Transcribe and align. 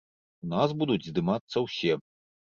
У 0.47 0.47
нас 0.53 0.73
будуць 0.79 1.03
здымацца 1.09 1.65
ўсе. 1.67 1.93